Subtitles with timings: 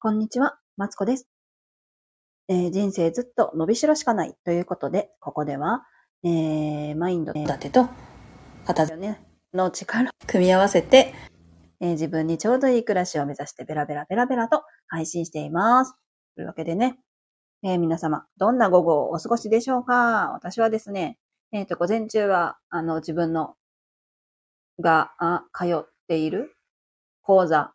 [0.00, 1.26] こんにちは、マツコです。
[2.46, 5.82] えー人生ずっと伸びしろしかないということで、ここでは、
[6.22, 7.88] えーマインド立てと
[8.64, 9.16] 片付け、
[9.52, 11.12] の力を組み合わせて、
[11.80, 15.94] えー自分にちょうどいい暮らしを目指してベラベラベラベラと配信しています。
[16.36, 16.96] というわけでね、
[17.64, 20.30] えー皆様、どんな午後をお過ごしでしょうか？
[20.32, 21.18] 私はですね、
[21.50, 23.56] えっ、と、午前中は、あの、自分の、
[24.78, 26.54] が、あ、通っている
[27.22, 27.72] 講座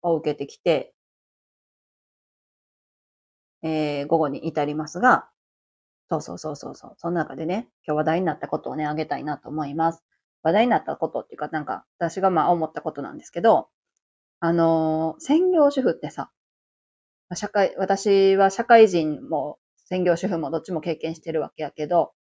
[0.00, 0.94] を受けてきて、
[3.62, 5.28] えー午後に至りますが、
[6.10, 6.94] そうそうそうそうそう。
[6.98, 10.04] その中でね、今日話題になったことをね、あげたいなと思います。
[10.42, 13.68] 話題になったことっていうか、なんか、私がまあ思ったことなんですけど、
[14.40, 16.30] あのー専業主婦ってさ、
[17.34, 22.12] 社会、私は社会人も専業主婦もどっちも経験してるわけやけど、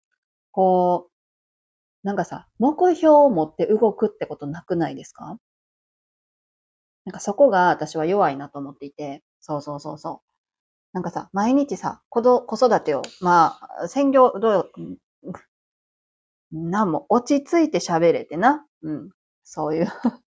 [0.52, 1.08] こ
[2.04, 5.38] う、なんかさ、目標を持って動くってことなくないですか？
[7.04, 10.29] なんかそこが私は弱いなと思っていて、そうそうそうそう。
[10.92, 14.98] なんかさ、毎日さ、子育てを、まあ、専業、どう、うん
[16.52, 18.66] なんも落ち着いて喋れてな。
[18.82, 19.10] うん。
[19.44, 19.86] そういう。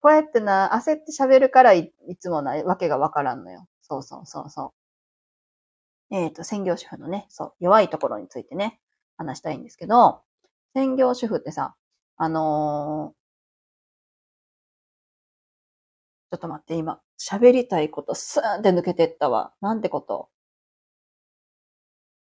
[0.00, 3.68] こうやってな、焦って喋るからいつもないわけがわからんのよ。
[3.82, 4.74] そうそうそうそ
[6.10, 6.14] う。
[6.14, 8.80] えっ、と、専業主婦のね、そう、弱いところについてね、
[9.16, 10.22] 話したいんですけど、
[10.74, 11.76] 専業主婦ってさ、
[12.16, 13.16] あのー
[16.30, 19.52] ちょっと待って、今、喋りたいことスーンって抜けてったわ。
[19.60, 20.28] なんてこと？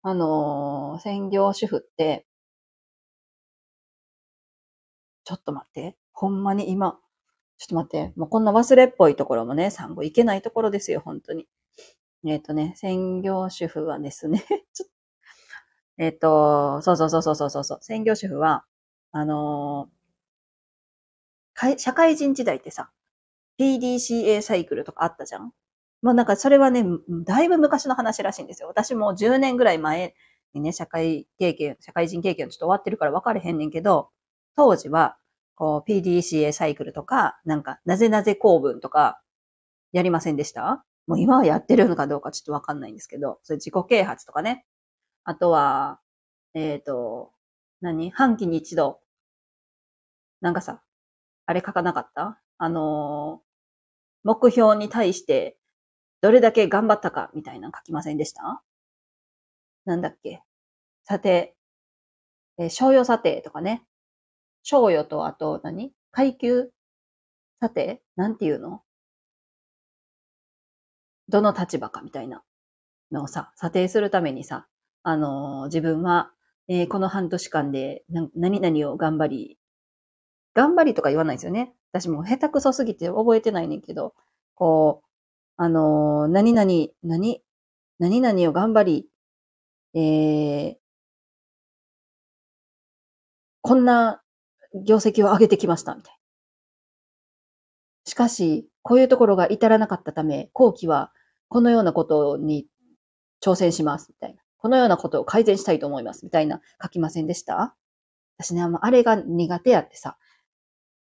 [0.04, 2.26] あのー専業主婦って、
[5.26, 5.98] ちょっと待って。
[6.14, 7.00] ほんまに今、
[7.58, 8.14] ちょっと待って。
[8.18, 11.48] もうこんな忘れっぽいところもね、産後いけないところですよ、本当に。
[12.28, 14.40] えっ、とね、専業主婦はですね、
[14.74, 14.94] ちょっと
[15.98, 17.80] えっ、と、そうそうそうそうそうそう。
[17.82, 18.66] 専業主婦は、
[19.12, 19.96] あのー
[21.78, 22.92] 社会人時代ってさ、
[23.60, 25.52] PDCA サイクルとかあったじゃん？
[26.02, 26.84] もうなんかそれはね、
[27.26, 28.68] だいぶ昔の話らしいんですよ。
[28.68, 30.16] 私も10年ぐらい前
[30.54, 34.10] にね、社会経験、社会人経験ちょっと終わってるから分かれへんねんけど、
[34.56, 35.18] 当時は、
[35.56, 39.22] こう、PDCA サイクルとか、なんか、なぜなぜ公文とか、
[39.94, 40.86] やりませんでした？
[41.08, 44.66] もう今はやってるのかどうかちょっと分かんないんですけど、それ自己啓発とかね。
[45.26, 46.00] あとは、
[46.56, 47.32] えっ、と、
[47.82, 48.12] 何？
[48.12, 49.00] 半期に一度、
[50.42, 50.82] なんかさ、
[51.48, 52.40] あれ書かなかった？
[52.58, 53.42] あの
[54.26, 55.56] 目標に対して、
[56.22, 58.64] どれだけ頑張ったかみたいなの書きませんでした？
[59.86, 60.42] なんだっけ？
[61.04, 61.56] 査定、
[62.58, 63.84] えー、商用査定とかね。
[64.64, 65.94] 賞与とあと何？
[66.12, 66.72] 階級？
[67.62, 68.82] 査定なんていうの？
[71.30, 72.42] どの立場かみたいな
[73.12, 74.66] のをさ、査定するためにさ、
[75.04, 76.32] あのー自分は、
[76.68, 78.04] えーこの半年間で
[78.36, 79.60] 何々を頑張り、
[80.56, 81.74] 頑張りとか言わないですよね。
[81.92, 84.16] 私も下手くそすぎて覚えてないねんけど、
[84.56, 85.08] こう、
[85.58, 87.44] あのー何々、何、
[88.00, 89.10] 何々を頑張り、
[89.94, 90.76] えー、
[93.62, 94.22] こんな
[94.74, 96.20] 業績を上げてきました、みたいな。
[98.06, 101.12] しかし、こういうところが至らなかったため、後期は
[101.48, 102.68] このようなことに
[103.44, 104.42] 挑戦します、みたいな。
[104.58, 107.76] このようなことを改善したいと思います、みたいな書きませんでした？
[108.38, 110.18] 私ね、あれが苦手やってさ、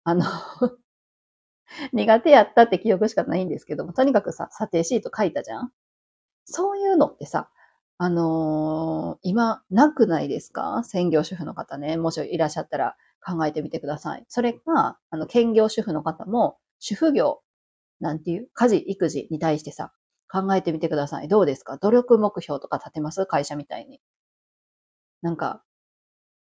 [0.07, 0.23] あの、
[1.93, 5.71] 苦手やったって記憶しかないんですけども、とにかくさ、査定シート書いたじゃん
[6.45, 7.49] そういうのってさ、
[7.99, 10.83] あのー今、なくないですか？
[10.85, 14.25] 専業主婦の方ね、もしいらっしゃったら考えてみてください。
[14.29, 17.41] それが、あの、兼業主婦の方も、主婦業、
[18.01, 19.93] なんていう、家事、育児に対してさ、
[20.31, 21.29] 考えてみてください。
[21.29, 21.77] どうですか？
[21.77, 23.25] 努力目標とか立てます？
[23.27, 23.99] 会社みたいに。
[25.21, 25.63] なんか、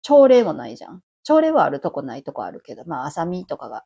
[0.03, 1.03] 朝礼もないじゃん。
[1.29, 3.85] 朝礼はあるとこないとこあるけど、まあ、朝見とかが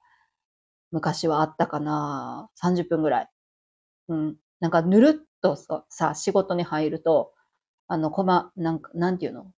[0.91, 3.29] 昔はあったかな ?30 分ぐらい。
[4.09, 4.35] うん。
[4.61, 7.33] なんか、ぬるっとさ、さ仕事に入ると、
[7.87, 9.51] あの、こま、なんか、なんていうの？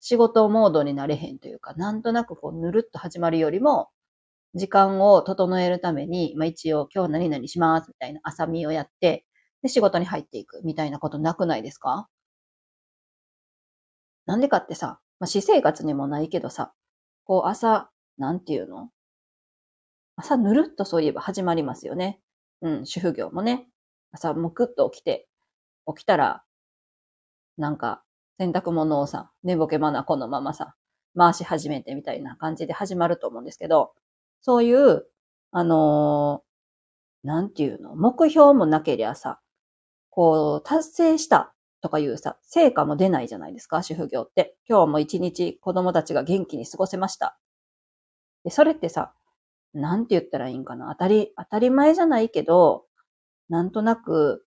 [0.00, 3.88] 仕事モードになれへんというか、なんとなくこう、ぬるっと始まるよりも、
[4.54, 9.26] 時間を整えるために、まあ一応、今日何々します、みたいな朝見をやって、
[9.62, 12.08] で、仕事に入っていく、みたいなことなくないですか？
[14.26, 16.72] なんでかってさ、まあ、私生活にもないけどさ、
[17.24, 18.90] こう朝、なんていうの？
[20.16, 22.20] 朝ぬるっとそういえば始まりますよね。
[22.60, 23.66] うん、主婦業もね。
[24.12, 25.26] 朝むくっと起きて、
[25.86, 26.44] 起きたら、
[27.56, 28.02] なんか、
[28.38, 30.74] 洗濯物をさ、寝ぼけまなこのままさ、
[31.16, 33.92] 回し始めてみたいな感じで始まると思うんですけど、
[34.40, 35.06] そういう、
[35.50, 36.52] あのー
[37.26, 39.40] なんていうの、目標もなけりゃさ、
[40.10, 41.51] こう、達成した
[41.82, 44.56] とかいうさ、成果も出ないじゃないですか、主婦業って。
[44.68, 47.38] 今日も一日子供たちが元気に過ごせました。
[48.44, 49.12] で、それってさ、
[49.74, 50.88] なんて言ったらいいんかな。
[50.92, 52.86] 当たり、当たり前じゃないけど、
[53.48, 54.46] なんとなく、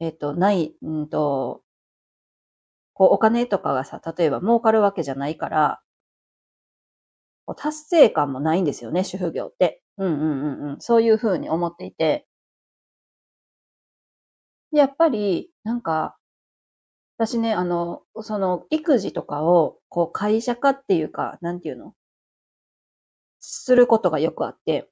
[0.00, 1.62] えっ、と、ない、うんと、
[2.94, 5.80] こう、お金とかがさ、例えば儲かるわけじゃないから、
[7.56, 9.82] 達成感もないんですよね、主婦業って。
[9.98, 10.80] うんうんうんうん。
[10.80, 12.26] そういうふうに思っていて。
[14.72, 16.16] で、やっぱり、なんか、
[17.20, 21.94] 私ね、あの、その、育児とかを、こう、会社化っていうか、なんていうの？
[23.42, 24.88] することがよくあって、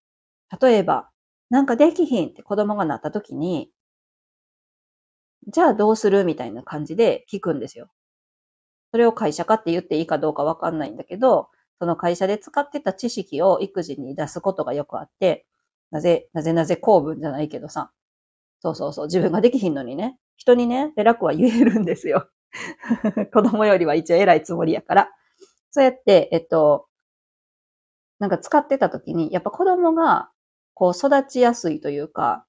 [0.61, 1.11] 例えば、
[1.51, 3.71] なんかできひんって子供がなった時に、
[5.49, 6.23] じゃあどうする？
[6.25, 7.89] みたいな感じで聞くんですよ。
[8.93, 11.49] それを会社化って言っていいかどうかわかんないんだけど、
[11.79, 15.47] その会社で使ってた知識を育児に出すことがよくあって、
[15.91, 17.91] なぜ、なぜなぜ公文じゃないけどさ。
[18.61, 19.07] そうそうそう。
[19.07, 20.19] 自分ができひんのにね。
[20.37, 22.29] 人にね、偉くは言えるんですよ。
[23.33, 25.11] 子供よりは一応偉いつもりやから。
[25.71, 26.87] そうやって、えっと、
[28.19, 30.31] なんか使ってた時に、やっぱ子供が、
[30.75, 32.45] こう育ちやすいというか、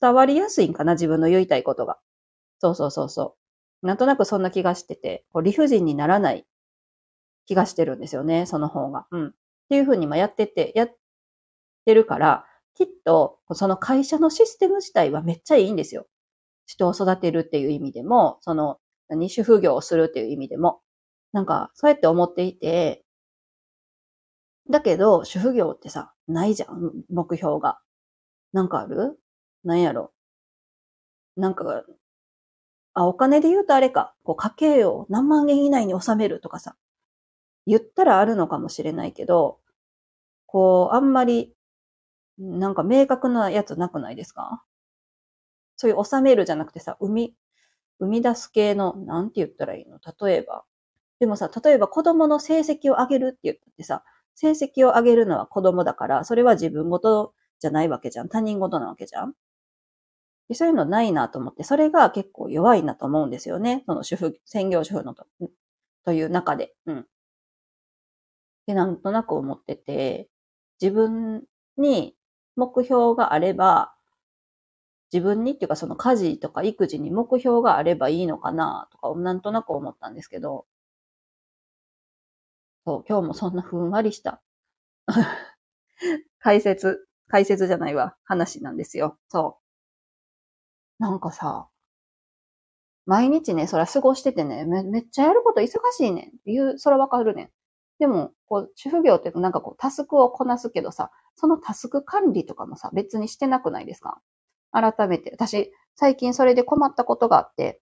[0.00, 1.98] 伝わりやすいんかな、自分の言いたいことが。
[2.60, 3.36] そうそうそうそ
[3.82, 3.86] う。
[3.86, 6.46] なんとなくそんな気がしてて、こう理不尽にならない
[7.46, 9.06] 気がしてるんですよね、その方が。
[9.10, 9.28] うん。
[9.28, 9.32] っ
[9.68, 10.96] ていうふうにまあやってて、やっ
[11.84, 16.06] てるから、きっと、その会社のシステム自体はめっちゃいいんですよ。
[16.66, 18.78] 人を育てるっていう意味でも、その、
[19.08, 20.80] 何、主婦業をするっていう意味でも。
[21.32, 23.04] なんか、そうやって思っていて、
[24.70, 27.80] だけど、主婦業ってさ、ないじゃん、目標が。
[28.52, 29.18] なんかある？
[29.64, 30.12] なんやろ？
[31.36, 31.84] なんか、
[32.94, 36.76] あ、お金で言うとあれか、こう家計を何万円以内に収めるとかさ、
[37.66, 39.58] 言ったらあるのかもしれないけど、
[40.46, 41.54] こう、あんまり、
[42.38, 44.62] なんか明確なやつなくないですか？
[45.78, 47.34] そういう収めるじゃなくてさ、生み、
[48.00, 49.98] 生み出す系の、なんて言ったらいいの？
[50.28, 50.64] 例えば。
[51.20, 54.04] でもさ、例えば子供の成績を上げるって言ってさ、
[54.36, 58.28] 成績を上げるのは子供だから、それは自分ごとじゃないわけじゃん。
[58.28, 59.34] 他人事なわけじゃん。
[60.48, 63.84] でそういうのないなと思って、それが結構弱いなと思うんですよね。
[63.86, 65.26] その主婦、専業主婦のと
[66.04, 66.74] という中で。
[66.86, 67.06] うん。
[68.68, 70.28] で、なんとなく思ってて、
[70.80, 71.44] 自分
[71.76, 72.14] に
[72.56, 73.94] 目標があれば、
[75.12, 80.66] 自分にっていうかその家事とか育児に目標があればいいのかなとか、なんとなく思ったんですけど、
[82.86, 84.40] そう、今日もそんなふんわりした
[86.40, 89.18] 解説、解説じゃないわ、話なんですよ。
[89.28, 89.58] そ
[91.00, 91.02] う。
[91.02, 91.68] なんかさ、
[93.06, 97.50] 毎日ね、そら過ごしててね、めめっちゃやること忙しいねんっていう、そらわかるねん。
[98.02, 104.20] でも、こう、主婦業ってなんかこう、タスクをこなすけどさ、そのタスク管理とかもさ、別にしてなくないですか？
[104.72, 105.30] 改めて。
[105.30, 107.80] 私、最近それで困ったことがあって、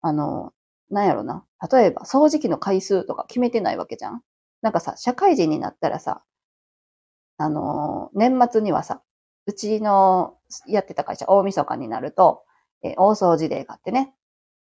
[0.00, 0.52] あの、
[0.90, 1.44] なんやろな。
[1.72, 4.22] 例えば、掃除機の回数とか決めてないわけじゃん？
[4.60, 6.24] なんかさ、社会人になったらさ、
[7.38, 9.02] あの、年末にはさ、
[9.46, 10.34] うちの
[10.66, 12.42] やってた会社、大晦日になると、
[12.82, 14.14] え大掃除デーがあってね、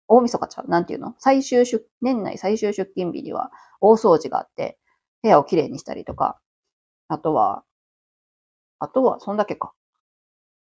[0.06, 1.14] 大晦日ちゃう、なんていうの？
[1.18, 3.50] 最終出、年内最終出勤日には
[3.80, 4.78] 大掃除があって、
[5.22, 6.40] 部屋をきれいにしたりとか、
[7.08, 7.64] あとは、
[8.80, 9.72] あとは、そんだけか。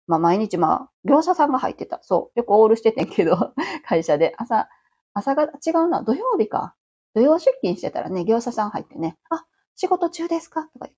[0.07, 1.99] まあ、毎日、まあ、業者さんが入ってた。
[2.03, 2.39] そう。
[2.39, 3.53] よくオールしててんけど、
[3.85, 4.33] 会社で。
[4.37, 4.67] 朝、
[5.13, 6.01] 朝が違うな。
[6.03, 6.75] 土曜日か。
[7.13, 9.45] 土曜出勤してたらね、業者さん入ってね、あ、
[9.75, 10.63] 仕事中ですか？
[10.73, 10.91] とか言っ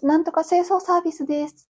[0.00, 0.06] て。
[0.06, 1.68] なんとか清掃サービスです。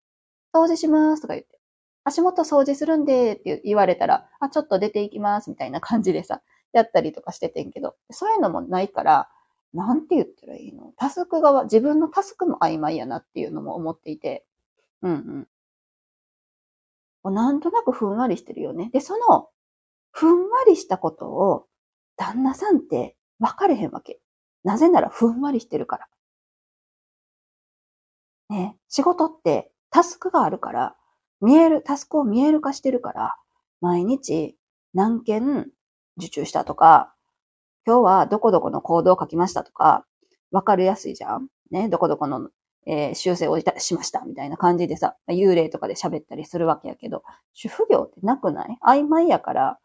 [0.55, 1.59] 掃除しますとか言って。
[2.05, 6.43] 足元掃除するんでって言われたら、あ、ちょっと出ていきますみたいな感じでさ、
[6.73, 9.31] やったりとかしててんけど、そういうのもないから、
[9.73, 10.93] なんて言ったらいいの？
[10.97, 14.45] タスク側、自分のタスクも曖昧やなっていうのも思っていて、
[15.03, 15.47] うん
[17.25, 17.35] うん。
[17.35, 18.91] なんとなくふんわりしてるよね。
[18.93, 19.49] で、その、
[20.11, 21.67] ふんわりしたことを、
[22.17, 24.21] 旦那さんって分かれへんわけ。
[24.65, 26.09] なぜならふんわりしてるから。
[28.49, 30.97] ね、仕事ってタスクがあるから、
[31.41, 33.37] 見える、タスクを見える化してるから、
[33.81, 34.57] 毎日
[34.93, 35.71] 何件
[36.19, 37.15] 受注したとか、
[37.91, 40.07] 今日はどこどこの行動を書きましたとか、
[40.53, 42.51] わかりやすいじゃんね、どこどこの、
[42.87, 48.79] えー、修正をいたしましたみたいな感じでさ、幽霊とかで喋ったりするわけやけど、主婦業ってなくない？
[48.87, 49.79] 曖昧やから、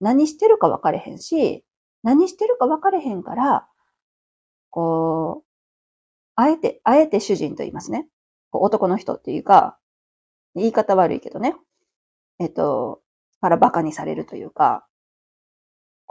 [0.00, 1.64] 何してるか分かれへんし、
[2.02, 3.68] 何してるか分かれへんから、
[4.70, 5.48] こう、
[6.34, 8.08] あえて、あえて主人と言いますね。
[8.50, 9.78] 男の人っていうか、
[10.56, 11.54] 言い方悪いけどね。
[12.40, 13.02] えっと、
[13.40, 14.84] から馬鹿にされるというか、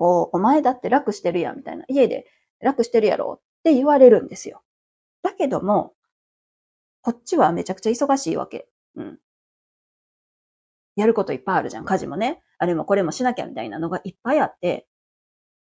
[0.02, 1.86] こう、お前だって楽してるやん、みたいな。
[1.88, 2.26] 家で
[2.60, 4.64] 楽してるやろって言われるんですよ。
[5.22, 5.94] だけども、
[7.04, 8.68] こっちはめちゃくちゃ忙しいわけ。
[8.96, 9.20] うん。
[10.96, 11.86] やることいっぱいあるじゃん。
[11.86, 12.42] 家事もね。
[12.58, 14.88] あれもこれもしなきゃみたいなのがいっぱいあって、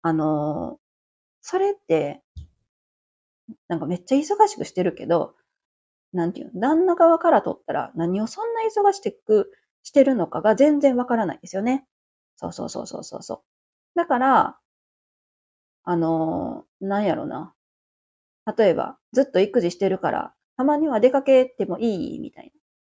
[0.01, 0.79] あのー、
[1.44, 2.24] それって、
[3.67, 5.36] なんかめっちゃ忙しくしてるけど、
[6.13, 9.51] なんていうの、旦那側からとったら何をそんな忙しく
[9.84, 11.86] してるのかが全然わからないんですよね。
[12.38, 13.54] そうそうそうそうそうそう。
[13.96, 14.60] だから、
[15.84, 17.54] あのー、なんやろな。
[18.58, 22.52] 例えば、ずっと育児してるから、たまには出かけてもいいみたいな。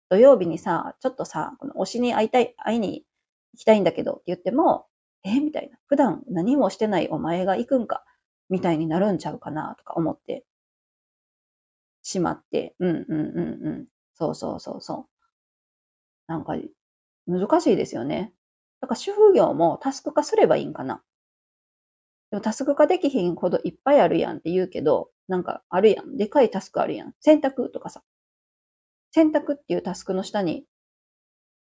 [0.09, 3.05] 土曜日にさ、ちょっとさ、この推しに会いたい、会いに
[3.53, 4.87] 行きたいんだけどって言っても、
[5.23, 5.77] えみたいな。
[5.87, 8.03] 普段何もしてないお前が行くんか？
[8.49, 9.75] みたいになるんちゃうかな？
[9.77, 10.45] とか思って
[12.03, 12.75] しまって。
[12.79, 13.15] うんうんう
[13.61, 13.87] んうん。
[14.15, 15.05] そうそうそうそう。
[16.27, 16.55] なんか、
[17.27, 18.33] 難しいですよね。
[18.81, 21.01] だから主婦業もタスク化すればいいんかな。
[22.31, 26.17] でもタスク化できひんほどいっぱいあるやんって言うけど、なんかあるやん。
[26.17, 27.13] でかいタスクあるやん。
[27.19, 28.03] 洗濯とかさ。
[29.11, 30.65] 洗濯っていうタスクの下に、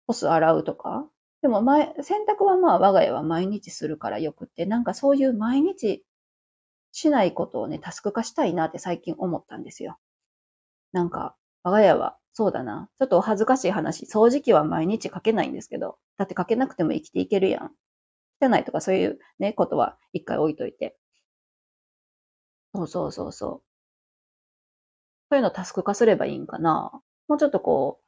[0.08, 1.08] 干す洗うとか。
[1.42, 6.06] でも前、洗濯はまあ我が家は毎日するからよくって、なんかそういう毎日
[6.92, 9.98] しないことをね、タスク化したいなって最近思ったんですよ。
[10.94, 12.90] なんか、我が家は、そうだな。
[13.00, 14.06] ちょっとお恥ずかしい話。
[14.06, 17.72] 掃除機は毎日かけないんですけど、だってかけなくても生きていけるやん。
[18.42, 20.98] 汚いとかそういうね、ことは一回置いといて。
[22.74, 23.62] そうそうそうそう。
[25.30, 26.92] そういうのタスク化すればいいんかな。
[27.30, 28.06] もうちょっとこう、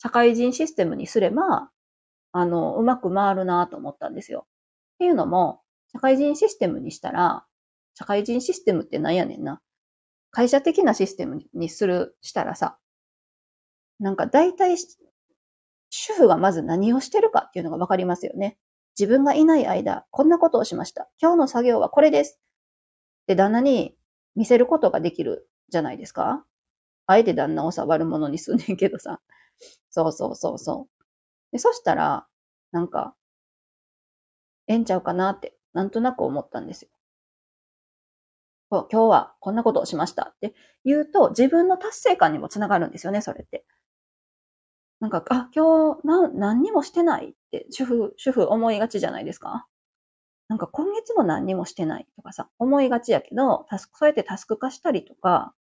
[0.00, 1.70] 社会人システムにすれば、
[2.32, 4.46] あの、うまく回るなと思ったんですよ。
[4.94, 5.60] っていうのも、
[5.92, 7.44] 社会人システムにしたら、
[7.92, 9.60] 社会人システムって何やねんな。
[10.30, 12.78] 会社的なシステムにする、したらさ、
[13.98, 14.76] なんか大体、
[15.90, 18.58] 主婦がまず何をしてるかっていうのがわかりますよね。
[18.98, 21.08] 自分がいない間、こんなことをしました。
[21.20, 22.40] 今日の作業はこれです。
[23.26, 23.96] で、旦那に
[24.34, 26.44] 見せることができるじゃないですか
[27.06, 29.20] あえて旦那をさ、悪者にすんねんけどさ。
[29.90, 31.52] そうそうそうそう。
[31.52, 32.26] で、そしたら、
[32.72, 33.14] なんか、
[34.68, 36.90] ええんちゃうかなって、なんとなく思ったんですよ。
[38.70, 43.64] 今日はこんなことをしましたって言うと、自分の達成感にもつながるんですよね、それって。
[45.00, 49.66] なんか、あ、今日、な、何にもしてないって、主婦、主婦思いがちじゃないですか？
[50.48, 55.54] なんか今月も何にもしてないとかさ、思いがちやけど、タスク、そうやってタスク化したりとか、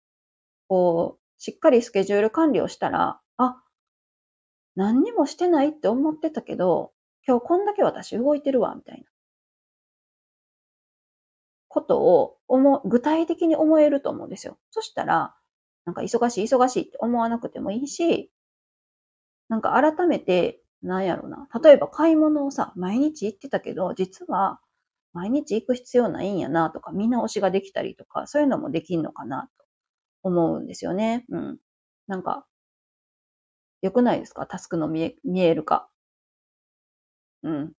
[0.70, 3.64] こう、しっかりスケジュール管理をしたら、あ、
[4.76, 6.94] 何にもしてないって思ってたけど、
[7.28, 9.06] 今日こんだけ私動いてるわ、みたいな。
[11.68, 14.58] ことを思、具体的に思えると思うんですよ。
[14.72, 15.36] そしたら、
[15.86, 18.32] なんか忙しい忙しいって思わなくてもいいし、
[19.50, 21.48] なんか改めて、なんやろな。
[21.64, 24.60] 例えば買い物をさ、毎日行ってたけど、実は
[25.14, 29.66] 毎日行く必要ないんやなとか、見直しができたりとか、そういうのもできんのかなと
[30.24, 31.26] 思うんですよね。
[31.30, 31.60] うん。
[32.08, 32.46] なんか、
[33.82, 34.46] 良くないですか？
[34.48, 35.90] タスクの見え、見えるか。
[37.44, 37.76] うん。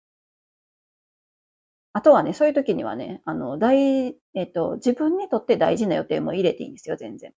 [1.93, 7.33] あとはね、そういう時にはね、あの、大、えっと、自分にとって大事な予定も入れていいんですよ、全然。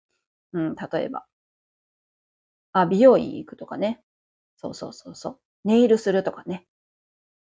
[0.54, 1.26] うん、例えば。
[2.74, 4.00] あ、美容院行くとかね。
[4.60, 5.38] そうそうそうそう。
[5.64, 6.66] ネイルするとかね。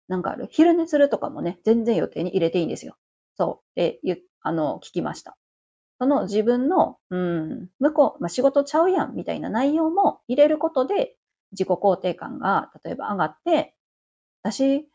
[0.08, 0.48] なんかある。
[0.50, 2.96] 昼寝するとかもね、全然予定に入れていいんですよ。
[3.36, 3.66] そう。
[3.76, 5.36] で、ゆ、あの、聞きました。
[6.00, 11.16] その自分の、うん、向こう、まあ、仕事ちゃうやんみたいな内容も入れることで、
[11.52, 13.76] 自己肯定感が、例えば上がって、
[14.42, 14.88] 私、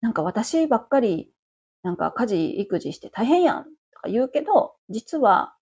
[0.00, 1.32] なんか私ばっかり、
[1.82, 5.54] なんか家事、育児して大変やんとか言うけど、実は、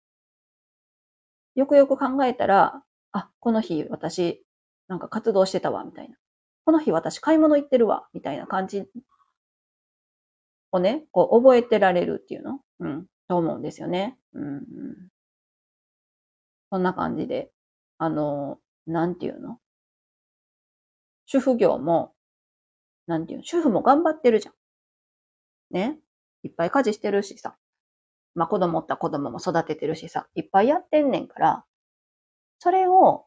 [1.54, 4.44] よくよく考えたら、あ、この日私、
[4.90, 6.16] なんか活動してたわ、みたいな。
[6.64, 8.84] この日私買い物行ってるわ、みたいな感じ
[10.72, 12.58] をね、こう覚えてられるっていうの？
[12.80, 14.18] うん、と思うんですよね。
[14.34, 14.64] うん、
[16.72, 17.52] そんな感じで、
[17.98, 19.58] あの、なんていうの？
[21.26, 22.12] 主婦業も、
[23.06, 23.44] なんていうの？
[23.44, 24.54] 主婦も頑張ってるじゃん。
[25.70, 26.00] ね？
[26.42, 27.54] いっぱい家事してるしさ。
[28.34, 30.26] まあ子供った子供も育ててるしさ。
[30.34, 31.64] いっぱいやってんねんから、
[32.58, 33.26] それを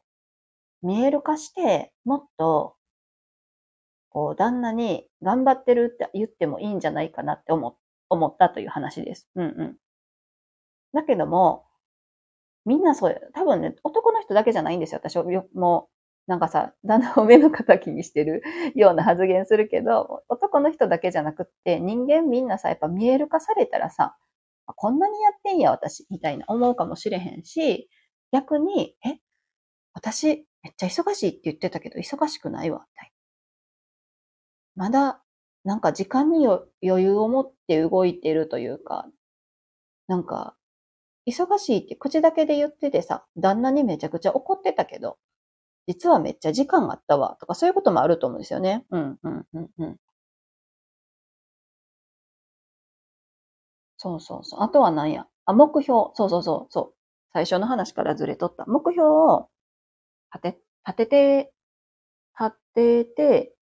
[0.84, 2.76] 見える化して、もっと
[4.08, 7.76] こう、旦那に頑張ってるって言ってもいいんじゃないかなって思
[8.08, 9.28] 思ったという話です。
[9.34, 9.76] うんうん。
[10.94, 11.64] だけども、
[12.64, 15.00] みんなそう、多分ね、男の人だけじゃないんですよ。
[15.04, 15.18] 私
[15.54, 15.88] も、
[16.26, 18.42] なんかさ、旦那を目の敵にしてる
[18.74, 24.16] ような発言するけど、男の人だけじゃなくって、人間みんなさ、やっぱ見える化されたらさ、
[24.76, 27.90] こんなにやってんや、私、みたいな思うかもしれへんし、
[28.32, 29.18] 逆に、え、
[29.94, 33.10] 私、めっちゃ忙しいって言ってたけど、忙しくないわ、みたいな。
[34.76, 35.20] まだ、
[35.64, 39.06] なんか時間に余裕を持って動いてるというか、
[40.08, 40.56] なんか、
[41.28, 45.18] 忙しいって口だけで言っててさ、旦那にめちゃくちゃ怒ってたけど、
[45.88, 48.84] 実はめっちゃ時間あったわ、とかそういうこともあると思うんですよね。
[48.90, 49.96] うん、うん、うん、うん。
[53.96, 54.62] そうそうそう。
[54.62, 55.26] あとは何や。
[55.46, 56.10] あ、目標。
[56.14, 56.72] そうそうそう。
[56.72, 56.94] そう。
[57.32, 58.64] 最初の話からずれとった。
[58.66, 59.48] 目標を
[60.34, 61.52] 立て、立てて、
[62.38, 63.56] 立てて、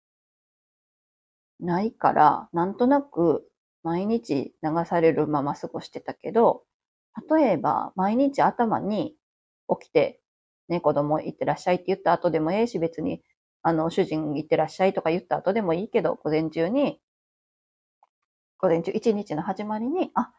[1.60, 3.48] ないから、なんとなく
[3.82, 6.64] 毎日流されるまま過ごしてたけど、
[7.30, 9.14] 例えば毎日頭に
[9.80, 10.20] 起きて、
[10.68, 13.22] ね、子供行ってらっしゃいって言った後でもええし、別に、
[13.62, 17.00] あの、主人行ってらっしゃいとか言った後でもいいけど、午前中に、
[18.58, 20.32] 午前中一日の始まりに、あ、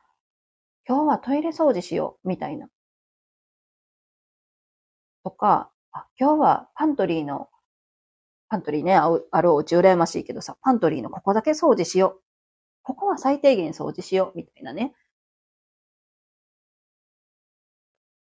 [0.87, 2.69] 今日はトイレ掃除しよう、みたいな。
[5.23, 7.49] とか、あ、今日はパントリーの、
[8.49, 12.21] パントリーね、あるお家羨ましいけどさ、パントリーのここだけ掃除しよう。
[12.81, 14.93] ここは最低限掃除しよう、みたいなね。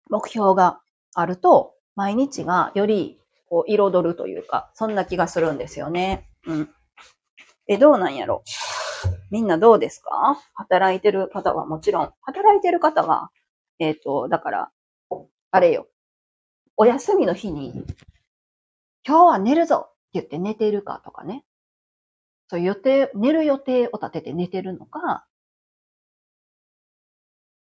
[0.10, 0.80] 目標が
[1.14, 6.30] あると、毎日がよりこう彩るというか、そんな気がするんですよね。
[6.48, 6.70] うん。
[7.68, 8.44] え、どうなんやろ？
[9.32, 10.40] みんなどうですか？
[10.54, 13.30] 働いてる方はもちろん、働いてる方は、
[13.80, 14.72] えっ、ー、と、だから、
[15.52, 15.88] あれよ。
[16.82, 17.74] お休みの日に、
[19.06, 21.44] 今日は寝るぞって言って寝てるかとかね。
[22.48, 25.28] そういう予定、寝る予定を立てて寝てるのか、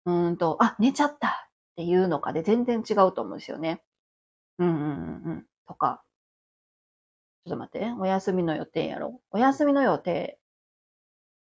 [0.06, 1.32] うんと、あ、寝ちゃったっ
[1.76, 3.84] ていうのかで全然違うと思うんですよね。
[4.60, 5.46] うんうんうんうん。
[5.68, 6.04] とか。
[7.46, 7.92] ちょっと待って。
[8.00, 9.20] お休みの予定やろ。
[9.32, 10.40] お休みの予定。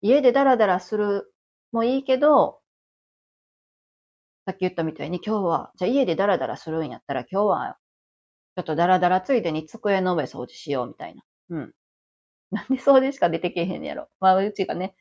[0.03, 1.33] 家でダラダラする
[1.73, 2.62] もいいけど、
[4.53, 7.79] さっき言ったみたいに今日は、じゃあ家でダラダラするんやったら今日は、
[8.55, 11.23] ちょっとダラダラついでに机の上掃除しようみたいな。
[11.49, 11.75] うん。
[12.53, 14.11] なんで掃除しか出てけへんやろ。
[14.21, 14.95] まあ、うちがね、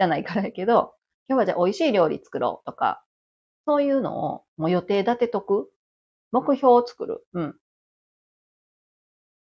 [0.00, 0.96] 汚いからやけど、
[1.28, 3.04] 今日はじゃあ美味しい料理作ろうとか、
[3.66, 5.70] そういうのをもう予定立てとく？
[6.32, 7.24] 目標を作る。
[7.34, 7.60] うん。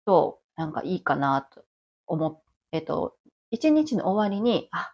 [0.05, 1.65] と、なんかいいかなと
[2.05, 2.43] 思っ、
[2.73, 3.17] えっと、
[3.49, 4.93] 一日の終わりに、あ、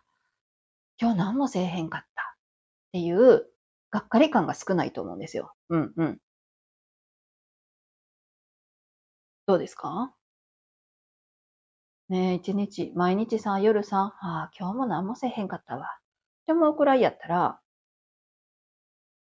[1.02, 3.48] 今日何もせえへんかったっていう、
[3.98, 5.54] がっかり感が少ないと思うんですよ。
[5.70, 6.20] うんうん。
[9.48, 10.14] どうですか？
[12.10, 15.86] ねえ、一日、毎日さ、夜さ、ああ、今日も何もせへんかったわ。
[15.86, 15.88] っ
[16.46, 17.60] て思うくらいやったら、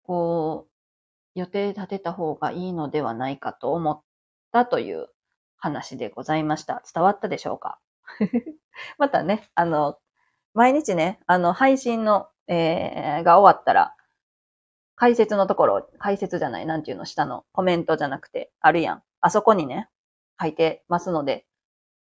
[0.02, 0.66] こ
[1.36, 4.02] う、予定立てた方がいいのではないかと思っ
[4.52, 5.06] たという
[5.56, 6.82] 話でございました。
[6.92, 7.78] 伝わったでしょうか？
[8.98, 9.98] またね、あの、
[10.52, 13.94] 毎日ね、あの、配信の、えー、が終わったら、
[14.96, 19.02] 解説のところ、解説じゃない、なんていうの、下のコメントじゃなくて、あるやん。
[19.20, 19.88] あそこにね、
[20.40, 21.46] 書いてますので、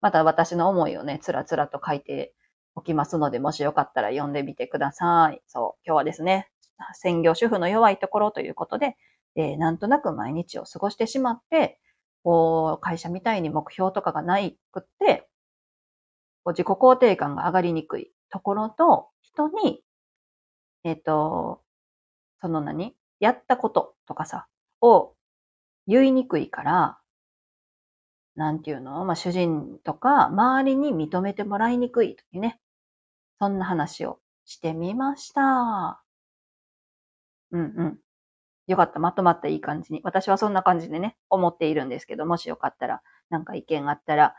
[0.01, 2.33] また私の思いをね、つらつらと書いて
[2.75, 5.41] おきますので、もしよかったら読んでみてください。
[5.47, 6.49] そう、今日はですね、
[6.93, 8.97] 専業主婦の弱いところということで、
[9.35, 11.79] えー、なんとなく毎日を過ごしてしまって、
[12.23, 15.27] こう、会社みたいに目標とかがないくって、
[16.43, 19.81] こう自己肯定感が上がりにくいところと、人に、
[20.83, 21.61] えっ、ー、と、
[22.45, 22.95] その何？
[23.19, 24.45] やったこととかさ、
[24.79, 25.15] を
[25.87, 26.99] 言いにくいから、
[28.35, 29.03] なんていうの？
[29.03, 32.59] まあ、主人とか、周りに認めてもらいにくいというね。
[33.39, 36.03] そんな話をしてみました。
[37.51, 37.97] うんうん。
[38.67, 38.99] よかった。
[38.99, 40.01] まとまったいい感じに。
[40.03, 44.35] 私はそんな感じでね、思っているんですけど、もしよかったら、なんか意見があったら、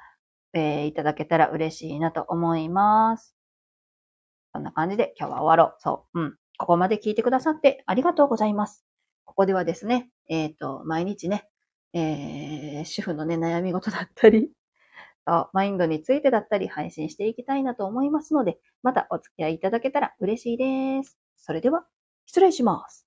[0.53, 3.35] えー、いただけたら嬉しいなと思います。
[4.53, 5.77] そんな感じで今日は終わろう。
[5.81, 6.21] そう。
[6.21, 6.37] うん。
[6.59, 8.85] ここまで聞いてくださってありがとうございます。
[9.25, 11.49] ここではですね、えっ、ー、と、毎日ね、
[11.92, 14.51] えー、主婦のね、悩み事だったり、
[15.53, 21.19] マインドについてだったり配信していきたいなと思いますので、またお付き合いいただけたら嬉しいです。
[21.37, 21.87] それでは、
[22.27, 23.06] 失礼します。